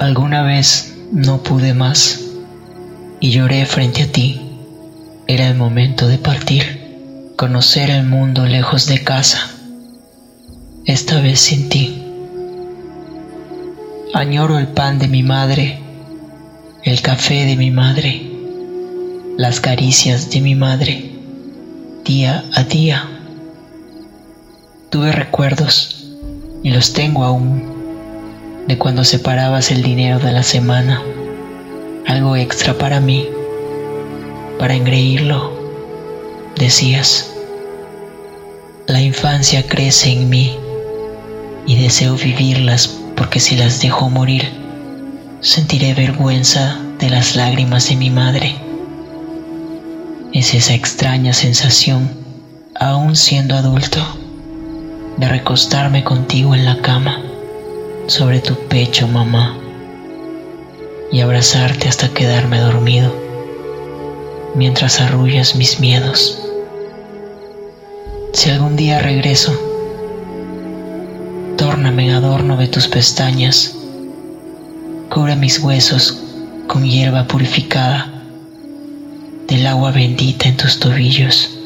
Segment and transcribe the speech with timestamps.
[0.00, 2.22] Alguna vez no pude más
[3.20, 4.40] y lloré frente a ti.
[5.26, 9.50] Era el momento de partir, conocer el mundo lejos de casa,
[10.86, 12.02] esta vez sin ti.
[14.14, 15.80] Añoro el pan de mi madre,
[16.82, 18.22] el café de mi madre,
[19.36, 21.12] las caricias de mi madre,
[22.06, 23.06] día a día.
[24.88, 26.08] Tuve recuerdos
[26.62, 27.79] y los tengo aún
[28.66, 31.02] de cuando separabas el dinero de la semana,
[32.06, 33.28] algo extra para mí,
[34.58, 35.52] para engreírlo,
[36.56, 37.32] decías.
[38.86, 40.56] La infancia crece en mí
[41.66, 44.48] y deseo vivirlas porque si las dejo morir,
[45.40, 48.56] sentiré vergüenza de las lágrimas de mi madre.
[50.32, 52.10] Es esa extraña sensación,
[52.74, 54.00] aún siendo adulto,
[55.16, 57.29] de recostarme contigo en la cama
[58.06, 59.56] sobre tu pecho, mamá,
[61.12, 63.12] y abrazarte hasta quedarme dormido
[64.54, 66.40] mientras arrullas mis miedos.
[68.32, 69.52] Si algún día regreso,
[71.56, 73.76] tórname en adorno de tus pestañas,
[75.08, 76.22] cubre mis huesos
[76.66, 78.22] con hierba purificada
[79.48, 81.58] del agua bendita en tus tobillos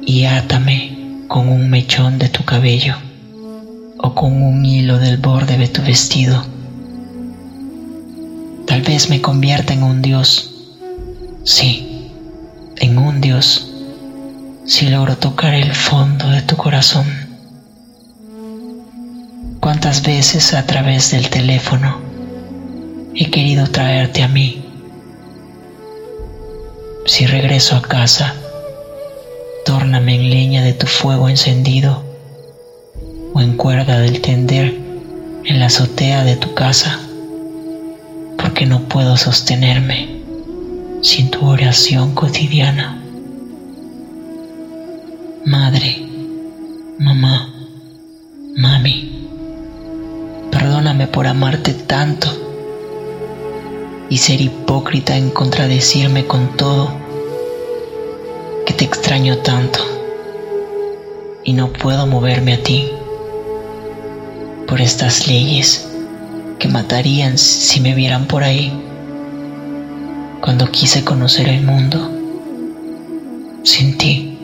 [0.00, 2.96] y átame con un mechón de tu cabello
[4.02, 6.44] o con un hilo del borde de tu vestido.
[8.66, 10.50] Tal vez me convierta en un Dios,
[11.44, 12.10] sí,
[12.76, 13.70] en un Dios,
[14.66, 17.06] si logro tocar el fondo de tu corazón.
[19.60, 22.00] ¿Cuántas veces a través del teléfono
[23.14, 24.64] he querido traerte a mí?
[27.06, 28.34] Si regreso a casa,
[29.64, 32.11] tórname en leña de tu fuego encendido
[33.34, 34.74] o en cuerda del tender
[35.44, 37.00] en la azotea de tu casa,
[38.36, 40.20] porque no puedo sostenerme
[41.02, 43.00] sin tu oración cotidiana.
[45.44, 46.06] Madre,
[46.98, 47.52] mamá,
[48.56, 49.28] mami,
[50.50, 52.28] perdóname por amarte tanto
[54.08, 56.92] y ser hipócrita en contradecirme con todo,
[58.66, 59.80] que te extraño tanto
[61.42, 62.88] y no puedo moverme a ti
[64.72, 65.86] por estas leyes
[66.58, 68.72] que matarían si me vieran por ahí.
[70.40, 72.10] Cuando quise conocer el mundo
[73.64, 74.34] sin ti,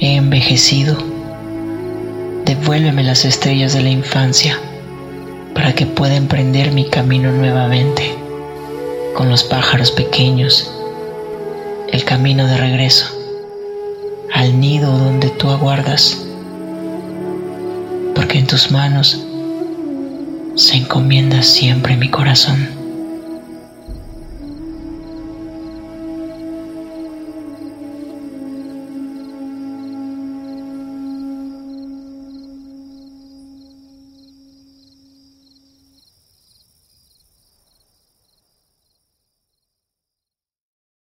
[0.00, 0.96] he envejecido.
[2.46, 4.58] Devuélveme las estrellas de la infancia
[5.54, 8.14] para que pueda emprender mi camino nuevamente
[9.14, 10.72] con los pájaros pequeños,
[11.92, 13.04] el camino de regreso
[14.32, 16.31] al nido donde tú aguardas
[18.14, 19.26] porque en tus manos
[20.56, 22.81] se encomienda siempre mi corazón.